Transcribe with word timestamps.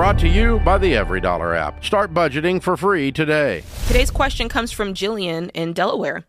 Brought 0.00 0.18
to 0.20 0.28
you 0.28 0.60
by 0.60 0.78
the 0.78 0.94
EveryDollar 0.94 1.54
app. 1.54 1.84
Start 1.84 2.14
budgeting 2.14 2.62
for 2.62 2.74
free 2.74 3.12
today. 3.12 3.62
Today's 3.86 4.10
question 4.10 4.48
comes 4.48 4.72
from 4.72 4.94
Jillian 4.94 5.50
in 5.52 5.74
Delaware. 5.74 6.24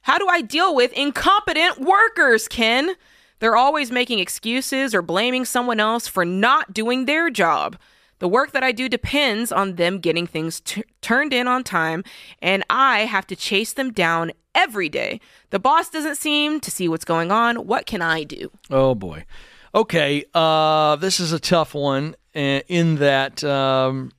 How 0.00 0.16
do 0.16 0.26
I 0.26 0.40
deal 0.40 0.74
with 0.74 0.90
incompetent 0.94 1.78
workers, 1.82 2.48
Ken? 2.48 2.94
They're 3.38 3.56
always 3.58 3.90
making 3.90 4.20
excuses 4.20 4.94
or 4.94 5.02
blaming 5.02 5.44
someone 5.44 5.80
else 5.80 6.08
for 6.08 6.24
not 6.24 6.72
doing 6.72 7.04
their 7.04 7.28
job. 7.28 7.76
The 8.20 8.28
work 8.28 8.52
that 8.52 8.64
I 8.64 8.72
do 8.72 8.88
depends 8.88 9.52
on 9.52 9.74
them 9.74 9.98
getting 9.98 10.26
things 10.26 10.60
t- 10.60 10.84
turned 11.02 11.34
in 11.34 11.46
on 11.46 11.62
time, 11.62 12.04
and 12.40 12.64
I 12.70 13.00
have 13.00 13.26
to 13.26 13.36
chase 13.36 13.74
them 13.74 13.92
down 13.92 14.32
every 14.54 14.88
day. 14.88 15.20
The 15.50 15.58
boss 15.58 15.90
doesn't 15.90 16.16
seem 16.16 16.58
to 16.60 16.70
see 16.70 16.88
what's 16.88 17.04
going 17.04 17.30
on. 17.30 17.66
What 17.66 17.84
can 17.84 18.00
I 18.00 18.24
do? 18.24 18.50
Oh 18.70 18.94
boy. 18.94 19.26
Okay, 19.74 20.24
uh, 20.34 20.96
this 20.96 21.20
is 21.20 21.32
a 21.32 21.38
tough 21.38 21.74
one 21.74 22.16
uh, 22.34 22.60
in 22.66 22.96
that 22.96 23.44
um, 23.44 24.10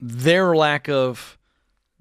their 0.00 0.56
lack 0.56 0.88
of 0.88 1.36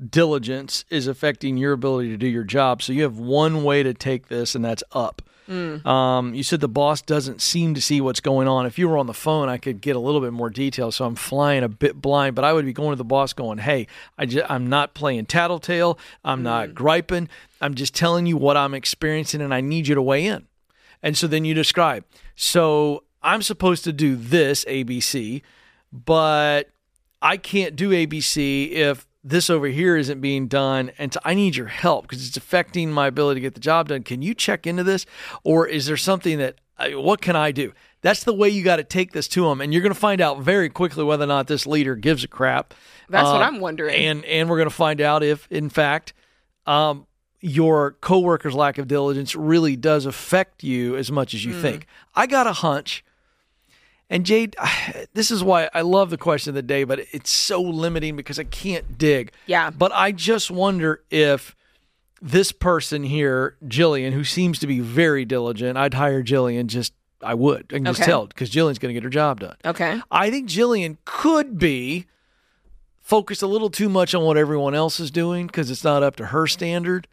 diligence 0.04 0.86
is 0.90 1.08
affecting 1.08 1.58
your 1.58 1.74
ability 1.74 2.10
to 2.10 2.18
do 2.18 2.28
your 2.28 2.46
job. 2.46 2.82
So 2.82 2.94
you 2.94 3.04
have 3.04 3.18
one 3.18 3.66
way 3.66 3.84
to 3.84 3.94
take 3.94 4.30
this, 4.30 4.56
and 4.56 4.64
that's 4.64 4.84
up. 4.94 5.22
Um, 5.86 6.36
you 6.36 6.44
said 6.44 6.60
the 6.62 6.70
boss 6.70 7.02
doesn't 7.02 7.42
seem 7.42 7.74
to 7.74 7.82
see 7.82 8.02
what's 8.02 8.20
going 8.20 8.48
on. 8.48 8.68
If 8.68 8.78
you 8.78 8.88
were 8.88 9.00
on 9.00 9.08
the 9.08 9.16
phone, 9.16 9.50
I 9.50 9.58
could 9.58 9.82
get 9.82 9.96
a 9.96 10.00
little 10.00 10.22
bit 10.22 10.32
more 10.32 10.52
detail. 10.52 10.92
So 10.92 11.06
I'm 11.06 11.16
flying 11.16 11.64
a 11.64 11.68
bit 11.70 12.00
blind, 12.00 12.36
but 12.36 12.46
I 12.46 12.54
would 12.54 12.66
be 12.66 12.72
going 12.72 12.92
to 12.92 12.96
the 12.96 13.04
boss 13.04 13.34
going, 13.34 13.58
"Hey, 13.58 13.88
I 14.16 14.28
just, 14.28 14.46
I'm 14.50 14.68
not 14.68 14.94
playing 14.94 15.26
tattletale. 15.26 15.98
I'm 16.24 16.44
not 16.44 16.76
griping. 16.76 17.30
I'm 17.60 17.74
just 17.74 17.96
telling 17.96 18.28
you 18.28 18.38
what 18.38 18.58
I'm 18.58 18.76
experiencing, 18.76 19.42
and 19.42 19.52
I 19.54 19.60
need 19.62 19.88
you 19.88 19.96
to 19.96 20.02
weigh 20.04 20.28
in." 20.28 20.46
And 21.02 21.18
so 21.18 21.28
then 21.28 21.46
you 21.46 21.54
describe. 21.54 22.04
So 22.36 23.04
I'm 23.22 23.42
supposed 23.42 23.84
to 23.86 23.94
do 23.94 24.16
this 24.16 24.66
ABC, 24.66 25.42
but 25.92 26.70
I 27.22 27.38
can't 27.38 27.76
do 27.76 27.90
ABC 27.92 28.72
if 28.72 29.08
this 29.24 29.50
over 29.50 29.68
here 29.68 29.98
isn't 29.98 30.22
being 30.22 30.48
done. 30.48 30.92
And 30.98 31.14
so 31.14 31.20
I 31.26 31.34
need 31.34 31.56
your 31.56 31.68
help 31.68 32.04
because 32.08 32.26
it's 32.28 32.38
affecting 32.38 32.92
my 32.92 33.08
ability 33.08 33.42
to 33.42 33.46
get 33.46 33.54
the 33.54 33.60
job 33.60 33.90
done. 33.90 34.04
Can 34.04 34.22
you 34.22 34.34
check 34.34 34.66
into 34.66 34.84
this? 34.84 35.06
Or 35.44 35.68
is 35.68 35.86
there 35.86 35.98
something 35.98 36.38
that, 36.38 36.56
uh, 36.78 36.92
what 36.92 37.22
can 37.22 37.36
I 37.36 37.52
do? 37.52 37.74
That's 38.02 38.24
the 38.24 38.34
way 38.34 38.48
you 38.48 38.64
got 38.64 38.78
to 38.78 38.86
take 38.86 39.12
this 39.12 39.28
to 39.30 39.44
them. 39.44 39.60
And 39.60 39.74
you're 39.74 39.82
going 39.82 39.94
to 39.94 40.00
find 40.00 40.22
out 40.22 40.40
very 40.40 40.70
quickly 40.70 41.04
whether 41.04 41.26
or 41.26 41.28
not 41.28 41.48
this 41.48 41.68
leader 41.68 41.96
gives 41.96 42.24
a 42.24 42.30
crap. 42.30 42.74
That's 43.10 43.26
what 43.28 43.42
Uh, 43.42 43.46
I'm 43.46 43.60
wondering. 43.60 43.94
And, 43.96 44.24
and 44.24 44.50
we're 44.50 44.58
going 44.58 44.70
to 44.70 44.76
find 44.76 45.02
out 45.02 45.22
if, 45.22 45.48
in 45.52 45.70
fact, 45.70 46.14
um, 46.66 47.06
your 47.42 47.92
coworker's 48.02 48.54
lack 48.54 48.78
of 48.78 48.88
diligence 48.88 49.36
really 49.36 49.76
does 49.76 50.06
affect 50.06 50.64
you 50.64 50.96
as 50.98 51.12
much 51.12 51.34
as 51.34 51.46
you 51.46 51.54
Hmm. 51.54 51.62
think. 51.62 51.88
I 52.16 52.28
got 52.28 52.48
a 52.48 52.54
hunch. 52.54 53.04
And 54.10 54.26
Jade, 54.26 54.56
this 55.14 55.32
is 55.32 55.44
why 55.44 55.70
I 55.74 55.82
love 55.82 56.10
the 56.10 56.18
question 56.18 56.52
of 56.52 56.56
the 56.56 56.62
day, 56.62 56.84
but 56.84 57.00
it's 57.12 57.30
so 57.32 57.62
limiting 57.62 58.16
because 58.16 58.40
I 58.40 58.44
can't 58.44 58.98
dig. 58.98 59.32
Yeah. 59.46 59.70
But 59.70 59.92
I 59.94 60.12
just 60.12 60.50
wonder 60.52 61.02
if 61.12 61.56
this 62.22 62.52
person 62.52 63.04
here, 63.04 63.56
Jillian, 63.66 64.12
who 64.12 64.24
seems 64.26 64.60
to 64.60 64.68
be 64.68 64.80
very 64.82 65.24
diligent, 65.26 65.78
I'd 65.78 65.94
hire 65.94 66.22
Jillian 66.24 66.68
just, 66.68 66.92
I 67.22 67.34
would. 67.36 67.68
I 67.72 67.76
can 67.76 67.86
just 67.86 68.02
Okay. 68.02 68.12
tell 68.12 68.26
because 68.28 68.50
Jillian's 68.50 68.80
going 68.80 68.90
to 68.90 68.94
get 68.94 69.04
her 69.04 69.10
job 69.10 69.40
done. 69.40 69.56
okay. 69.64 70.02
I 70.12 70.30
think 70.30 70.50
Jillian 70.50 70.98
could 71.06 71.58
be 71.58 72.06
focused 73.02 73.42
a 73.42 73.48
little 73.48 73.70
too 73.70 73.90
much 73.90 74.14
on 74.14 74.24
what 74.24 74.38
everyone 74.38 74.76
else 74.76 75.00
is 75.00 75.10
doing 75.12 75.48
because 75.48 75.72
it's 75.72 75.84
not 75.84 76.04
up 76.04 76.16
to 76.18 76.28
her 76.28 76.46
standard. 76.48 77.08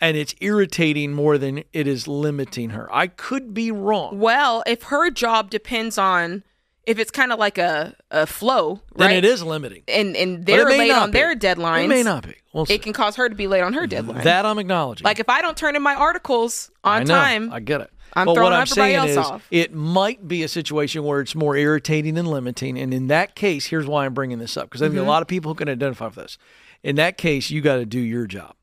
And 0.00 0.16
it's 0.16 0.34
irritating 0.40 1.14
more 1.14 1.38
than 1.38 1.64
it 1.72 1.86
is 1.86 2.06
limiting 2.06 2.70
her. 2.70 2.86
I 2.94 3.06
could 3.06 3.54
be 3.54 3.70
wrong. 3.70 4.18
Well, 4.18 4.62
if 4.66 4.84
her 4.84 5.10
job 5.10 5.48
depends 5.50 5.96
on 5.96 6.42
if 6.84 6.98
it's 6.98 7.10
kind 7.10 7.32
of 7.32 7.38
like 7.38 7.58
a, 7.58 7.96
a 8.10 8.26
flow, 8.26 8.80
Then 8.94 9.08
right? 9.08 9.16
it 9.16 9.24
is 9.24 9.42
limiting. 9.42 9.82
And 9.88 10.14
and 10.14 10.44
they're 10.46 10.66
late 10.66 10.92
on 10.92 11.10
be. 11.10 11.18
their 11.18 11.34
deadlines. 11.34 11.84
It 11.86 11.88
may 11.88 12.02
not 12.02 12.24
be. 12.26 12.34
We'll 12.52 12.66
see. 12.66 12.74
It 12.74 12.82
can 12.82 12.92
cause 12.92 13.16
her 13.16 13.28
to 13.28 13.34
be 13.34 13.46
late 13.48 13.62
on 13.62 13.72
her 13.72 13.86
deadline. 13.86 14.22
That 14.22 14.46
I'm 14.46 14.58
acknowledging. 14.58 15.04
like 15.04 15.18
if 15.18 15.28
I 15.28 15.42
don't 15.42 15.56
turn 15.56 15.74
in 15.76 15.82
my 15.82 15.94
articles 15.94 16.70
on 16.84 17.00
I 17.00 17.04
know, 17.04 17.14
time, 17.14 17.52
I 17.52 17.60
get 17.60 17.80
it. 17.80 17.90
I'm 18.12 18.26
but 18.26 18.34
throwing 18.34 18.44
what 18.44 18.52
I'm 18.54 18.62
everybody 18.62 18.92
saying 18.92 18.96
else 18.96 19.10
is, 19.10 19.16
off. 19.18 19.46
it 19.50 19.74
might 19.74 20.28
be 20.28 20.42
a 20.42 20.48
situation 20.48 21.02
where 21.04 21.20
it's 21.20 21.34
more 21.34 21.56
irritating 21.56 22.14
than 22.14 22.24
limiting. 22.26 22.78
And 22.78 22.94
in 22.94 23.08
that 23.08 23.34
case, 23.34 23.66
here's 23.66 23.86
why 23.86 24.06
I'm 24.06 24.14
bringing 24.14 24.38
this 24.38 24.56
up 24.56 24.66
because 24.66 24.80
I 24.80 24.86
think 24.86 24.94
Mm-hmm. 24.98 25.04
a 25.06 25.10
lot 25.10 25.22
of 25.22 25.28
people 25.28 25.50
who 25.50 25.54
can 25.56 25.68
identify 25.68 26.06
with 26.06 26.14
this. 26.14 26.38
In 26.82 26.96
that 26.96 27.18
case, 27.18 27.50
you 27.50 27.60
got 27.60 27.76
to 27.76 27.84
do 27.84 27.98
your 27.98 28.26
job, 28.26 28.54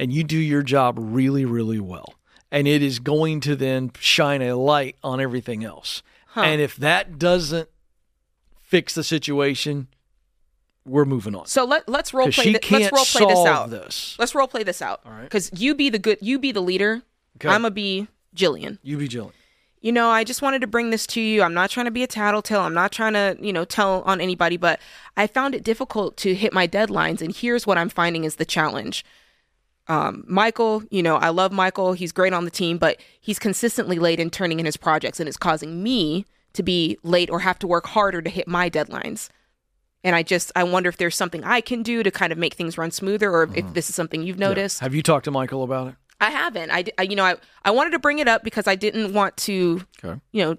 and 0.00 0.12
you 0.12 0.24
do 0.24 0.38
your 0.38 0.62
job 0.62 0.96
really, 0.98 1.44
really 1.44 1.78
well, 1.78 2.14
and 2.50 2.66
it 2.66 2.82
is 2.82 2.98
going 2.98 3.40
to 3.40 3.54
then 3.54 3.92
shine 4.00 4.40
a 4.42 4.56
light 4.56 4.96
on 5.04 5.20
everything 5.20 5.62
else. 5.64 6.02
And 6.34 6.60
if 6.60 6.74
that 6.76 7.18
doesn't 7.18 7.68
fix 8.62 8.94
the 8.94 9.04
situation, 9.04 9.88
we're 10.86 11.04
moving 11.04 11.34
on. 11.34 11.46
so 11.46 11.64
let 11.64 11.88
let's 11.88 12.14
role 12.14 12.26
play. 12.26 12.44
she 12.44 12.50
Th- 12.52 12.62
can't 12.62 12.82
let's 12.92 13.14
role 13.14 13.26
play 13.26 13.34
this 13.34 13.46
out. 13.46 13.70
this. 13.70 14.16
Let's 14.18 14.34
role 14.34 14.48
play 14.48 14.62
this 14.62 14.80
out. 14.80 15.00
All 15.04 15.12
right. 15.12 15.24
Because 15.24 15.50
you 15.52 15.74
be 15.74 15.90
the 15.90 15.98
good, 15.98 16.18
you 16.20 16.38
be 16.38 16.52
the 16.52 16.62
leader. 16.62 17.02
Okay. 17.36 17.48
I'm 17.48 17.62
gonna 17.62 17.70
be 17.72 18.08
Jillian. 18.34 18.78
You 18.82 18.96
be 18.96 19.08
Jillian. 19.08 19.32
you 19.82 19.92
know, 19.92 20.08
I 20.08 20.24
just 20.24 20.40
wanted 20.40 20.60
to 20.62 20.66
bring 20.66 20.90
this 20.90 21.06
to 21.08 21.20
you. 21.20 21.42
I'm 21.42 21.54
not 21.54 21.68
trying 21.70 21.86
to 21.86 21.90
be 21.90 22.02
a 22.02 22.06
tattletale. 22.06 22.60
I'm 22.60 22.74
not 22.74 22.92
trying 22.92 23.12
to, 23.14 23.36
you 23.40 23.52
know, 23.52 23.64
tell 23.64 24.02
on 24.02 24.20
anybody, 24.20 24.56
but 24.56 24.80
I 25.16 25.26
found 25.26 25.54
it 25.54 25.62
difficult 25.64 26.16
to 26.18 26.34
hit 26.34 26.52
my 26.52 26.66
deadlines. 26.66 27.20
And 27.20 27.34
here's 27.36 27.66
what 27.66 27.76
I'm 27.78 27.88
finding 27.88 28.24
is 28.24 28.36
the 28.36 28.44
challenge. 28.44 29.04
Um, 29.90 30.24
Michael, 30.28 30.84
you 30.90 31.02
know, 31.02 31.16
I 31.16 31.30
love 31.30 31.50
Michael. 31.50 31.94
He's 31.94 32.12
great 32.12 32.32
on 32.32 32.44
the 32.44 32.50
team, 32.50 32.78
but 32.78 33.00
he's 33.20 33.38
consistently 33.40 33.98
late 33.98 34.20
in 34.20 34.30
turning 34.30 34.60
in 34.60 34.64
his 34.66 34.76
projects, 34.76 35.18
and 35.18 35.28
it's 35.28 35.36
causing 35.36 35.82
me 35.82 36.24
to 36.52 36.62
be 36.62 36.96
late 37.02 37.28
or 37.28 37.40
have 37.40 37.58
to 37.58 37.66
work 37.66 37.86
harder 37.88 38.22
to 38.22 38.30
hit 38.30 38.46
my 38.46 38.70
deadlines. 38.70 39.28
And 40.04 40.14
I 40.16 40.22
just, 40.22 40.52
I 40.54 40.62
wonder 40.62 40.88
if 40.88 40.96
there's 40.96 41.16
something 41.16 41.42
I 41.44 41.60
can 41.60 41.82
do 41.82 42.02
to 42.04 42.10
kind 42.10 42.32
of 42.32 42.38
make 42.38 42.54
things 42.54 42.78
run 42.78 42.90
smoother, 42.92 43.30
or 43.30 43.50
if 43.54 43.74
this 43.74 43.88
is 43.90 43.94
something 43.96 44.22
you've 44.22 44.38
noticed. 44.38 44.78
Have 44.80 44.94
you 44.94 45.02
talked 45.02 45.24
to 45.24 45.30
Michael 45.32 45.64
about 45.64 45.88
it? 45.88 45.94
I 46.20 46.30
haven't. 46.30 46.70
I, 46.70 46.84
I, 46.96 47.02
you 47.02 47.16
know, 47.16 47.24
I, 47.24 47.34
I 47.64 47.70
wanted 47.72 47.90
to 47.90 47.98
bring 47.98 48.18
it 48.20 48.28
up 48.28 48.44
because 48.44 48.66
I 48.68 48.76
didn't 48.76 49.12
want 49.12 49.36
to, 49.38 49.84
Okay. 50.04 50.20
you 50.32 50.44
know, 50.44 50.56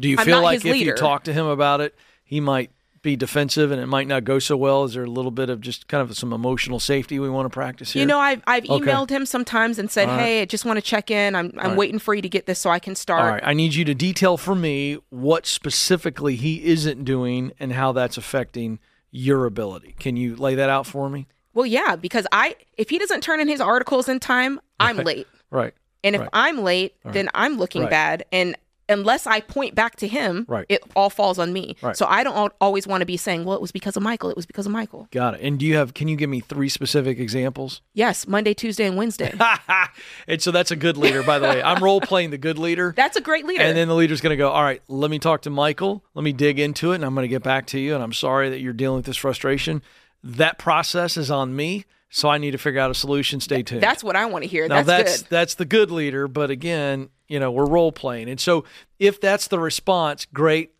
Do 0.00 0.08
you 0.08 0.16
I'm 0.18 0.24
feel 0.24 0.42
like 0.42 0.58
if 0.58 0.64
leader. 0.64 0.90
you 0.90 0.94
talk 0.94 1.24
to 1.24 1.32
him 1.32 1.46
about 1.46 1.80
it, 1.80 1.94
he 2.24 2.38
might 2.40 2.70
be 3.02 3.16
defensive 3.16 3.70
and 3.70 3.80
it 3.80 3.86
might 3.86 4.06
not 4.06 4.24
go 4.24 4.38
so 4.38 4.56
well? 4.56 4.84
Is 4.84 4.94
there 4.94 5.04
a 5.04 5.10
little 5.10 5.30
bit 5.30 5.48
of 5.48 5.60
just 5.60 5.88
kind 5.88 6.02
of 6.08 6.14
some 6.16 6.32
emotional 6.32 6.78
safety 6.78 7.18
we 7.18 7.30
want 7.30 7.46
to 7.46 7.50
practice 7.50 7.92
here? 7.92 8.00
You 8.00 8.06
know, 8.06 8.18
I've 8.18 8.42
I've 8.46 8.64
Okay. 8.68 8.74
emailed 8.90 9.10
him 9.10 9.24
sometimes 9.26 9.78
and 9.78 9.90
said, 9.90 10.08
right. 10.08 10.18
"Hey, 10.20 10.42
I 10.42 10.44
just 10.44 10.64
want 10.64 10.76
to 10.76 10.82
check 10.82 11.10
in. 11.10 11.34
I'm 11.34 11.52
I'm 11.58 11.70
right. 11.70 11.78
waiting 11.78 11.98
for 11.98 12.14
you 12.14 12.22
to 12.22 12.28
get 12.28 12.46
this 12.46 12.58
so 12.58 12.70
I 12.70 12.78
can 12.78 12.94
start." 12.94 13.22
All 13.22 13.30
right, 13.30 13.42
I 13.44 13.54
need 13.54 13.74
you 13.74 13.84
to 13.86 13.94
detail 13.94 14.36
for 14.36 14.54
me 14.54 14.98
what 15.10 15.46
specifically 15.46 16.36
he 16.36 16.64
isn't 16.64 17.04
doing 17.04 17.52
and 17.58 17.72
how 17.72 17.92
that's 17.92 18.16
affecting 18.18 18.78
your 19.10 19.46
ability. 19.46 19.94
Can 19.98 20.16
you 20.16 20.36
lay 20.36 20.54
that 20.54 20.68
out 20.70 20.86
for 20.86 21.08
me? 21.08 21.26
Well, 21.54 21.66
yeah, 21.66 21.96
because 21.96 22.26
I 22.32 22.54
if 22.76 22.90
he 22.90 22.98
doesn't 22.98 23.22
turn 23.22 23.40
in 23.40 23.48
his 23.48 23.60
articles 23.60 24.08
in 24.08 24.20
time, 24.20 24.60
I'm 24.78 24.98
late. 24.98 25.26
Right. 25.50 25.74
And 26.04 26.14
if 26.14 26.20
Right. 26.22 26.30
I'm 26.32 26.58
late, 26.62 26.94
then 27.04 27.28
I'm 27.34 27.58
looking 27.58 27.82
Right. 27.82 27.90
bad. 27.90 28.24
And 28.32 28.56
unless 28.90 29.26
I 29.26 29.40
point 29.40 29.74
back 29.74 29.96
to 29.96 30.08
him, 30.08 30.44
Right. 30.48 30.66
it 30.68 30.82
all 30.94 31.08
falls 31.10 31.38
on 31.38 31.52
me. 31.52 31.76
Right. 31.80 31.96
So 31.96 32.06
I 32.06 32.22
don't 32.24 32.52
always 32.60 32.86
want 32.86 33.00
to 33.02 33.06
be 33.06 33.16
saying, 33.16 33.44
"Well, 33.44 33.54
it 33.56 33.60
was 33.62 33.72
because 33.72 33.96
of 33.96 34.02
Michael. 34.02 34.28
It 34.30 34.36
was 34.36 34.46
because 34.46 34.66
of 34.66 34.72
Michael." 34.72 35.08
Got 35.10 35.34
it. 35.34 35.40
And 35.42 35.58
do 35.58 35.64
you 35.66 35.76
have 35.76 35.94
can 35.94 36.08
you 36.08 36.16
give 36.16 36.28
me 36.28 36.40
three 36.40 36.68
specific 36.68 37.18
examples? 37.18 37.80
Yes, 37.94 38.26
Monday, 38.26 38.52
Tuesday, 38.54 38.86
and 38.86 38.96
Wednesday. 38.96 39.32
and 40.28 40.42
so 40.42 40.50
that's 40.50 40.70
a 40.70 40.76
good 40.76 40.96
leader, 40.96 41.22
by 41.22 41.38
the 41.38 41.48
way. 41.48 41.62
I'm 41.62 41.82
role 41.82 42.00
playing 42.00 42.30
the 42.30 42.38
good 42.38 42.58
leader. 42.58 42.92
That's 42.96 43.16
a 43.16 43.20
great 43.20 43.46
leader. 43.46 43.62
And 43.62 43.76
then 43.76 43.88
the 43.88 43.94
leader's 43.94 44.20
going 44.20 44.30
to 44.32 44.36
go, 44.36 44.50
All 44.50 44.62
right, 44.62 44.82
let 44.88 45.10
me 45.10 45.18
talk 45.18 45.42
to 45.42 45.50
Michael. 45.50 46.04
Let 46.14 46.22
me 46.24 46.32
dig 46.32 46.58
into 46.58 46.92
it, 46.92 46.96
and 46.96 47.04
I'm 47.04 47.14
going 47.14 47.24
to 47.24 47.28
get 47.28 47.42
back 47.42 47.66
to 47.68 47.78
you. 47.78 47.94
And 47.94 48.02
I'm 48.02 48.12
sorry 48.12 48.50
that 48.50 48.60
you're 48.60 48.72
dealing 48.72 48.96
with 48.96 49.06
this 49.06 49.16
frustration. 49.16 49.82
That 50.22 50.58
process 50.58 51.16
is 51.16 51.30
on 51.30 51.54
me. 51.56 51.84
So 52.12 52.28
I 52.28 52.38
need 52.38 52.50
to 52.50 52.58
figure 52.58 52.80
out 52.80 52.90
a 52.90 52.94
solution. 52.94 53.38
Stay 53.40 53.62
tuned. 53.62 53.82
that's 53.82 54.02
what 54.02 54.16
I 54.16 54.26
want 54.26 54.42
to 54.44 54.48
hear. 54.50 54.66
now 54.66 54.82
that's, 54.82 54.86
that's 54.86 55.22
good. 55.22 55.30
that's 55.30 55.54
the 55.54 55.64
good 55.64 55.90
leader, 55.92 56.26
but 56.28 56.50
again, 56.50 57.08
you 57.28 57.38
know, 57.38 57.50
we're 57.52 57.66
role 57.66 57.92
playing. 57.92 58.28
And 58.28 58.40
so 58.40 58.64
if 58.98 59.20
that's 59.20 59.46
the 59.48 59.58
response, 59.60 60.26
great. 60.32 60.72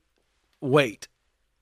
Wait. 0.60 1.06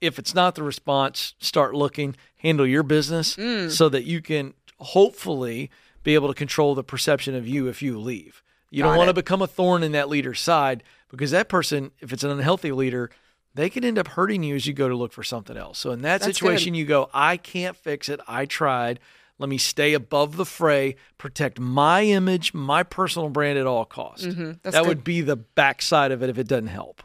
If 0.01 0.19
it's 0.19 0.35
not 0.35 0.55
the 0.55 0.63
response, 0.63 1.35
start 1.39 1.75
looking, 1.75 2.17
handle 2.39 2.67
your 2.67 2.83
business 2.83 3.37
Mm. 3.37 3.71
so 3.71 3.89
that 3.91 4.05
you 4.05 4.23
can 4.23 4.55
hopefully 4.81 5.71
be 6.03 6.15
able 6.15 6.29
to 6.29 6.35
control 6.35 6.75
the 6.75 6.85
perception 6.85 7.35
of 7.35 7.47
you 7.47 7.69
if 7.69 7.83
you 7.83 7.99
leave. 7.99 8.43
You 8.71 8.83
don't 8.83 8.93
Got 8.93 8.99
want 8.99 9.09
to 9.09 9.15
become 9.15 9.43
a 9.43 9.47
thorn 9.47 9.83
in 9.83 9.93
that 9.93 10.09
leader's 10.09 10.41
side 10.41 10.83
because 11.11 11.31
that 11.31 11.49
person, 11.49 11.91
if 12.01 12.13
it's 12.13 12.25
an 12.25 12.31
unhealthy 12.31 12.73
leader, 12.73 13.11
they 13.55 13.69
can 13.71 13.85
end 13.85 13.99
up 13.99 14.09
hurting 14.09 14.43
you 14.43 14.55
as 14.55 14.67
you 14.67 14.73
go 14.73 14.89
to 14.89 14.95
look 14.95 15.13
for 15.13 15.23
something 15.23 15.57
else. 15.57 15.79
So 15.79 15.91
in 15.91 16.03
that 16.03 16.21
That's 16.21 16.37
situation, 16.39 16.75
you 16.75 16.85
go, 16.85 17.11
I 17.13 17.37
can't 17.37 17.77
fix 17.77 18.09
it. 18.09 18.21
I 18.29 18.45
tried. 18.47 19.01
Let 19.39 19.49
me 19.49 19.59
stay 19.59 19.95
above 19.95 20.37
the 20.37 20.45
fray, 20.45 20.97
protect 21.17 21.61
my 21.61 22.03
image, 22.03 22.53
my 22.53 22.83
personal 22.83 23.29
brand 23.29 23.59
at 23.59 23.67
all 23.67 23.85
costs. 23.85 24.27
Mm-hmm. 24.27 24.53
That 24.63 24.73
good. 24.73 24.87
would 24.87 25.05
be 25.05 25.21
the 25.21 25.37
backside 25.37 26.11
of 26.13 26.23
it 26.23 26.31
if 26.31 26.39
it 26.39 26.49
doesn't 26.49 26.67
help. 26.69 27.03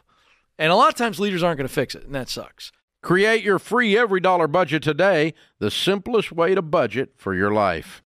And 0.58 0.70
a 0.70 0.76
lot 0.76 0.88
of 0.88 0.94
times 0.94 1.18
leaders 1.18 1.42
aren't 1.42 1.58
going 1.58 1.68
to 1.68 1.74
fix 1.74 1.94
it, 1.94 2.04
and 2.04 2.14
that 2.14 2.28
sucks. 2.28 2.72
Create 3.02 3.42
your 3.42 3.58
free 3.58 3.94
EveryDollar 3.94 4.50
budget 4.50 4.82
today, 4.82 5.34
the 5.58 5.70
simplest 5.70 6.32
way 6.32 6.54
to 6.54 6.62
budget 6.62 7.10
for 7.16 7.34
your 7.34 7.52
life. 7.52 8.03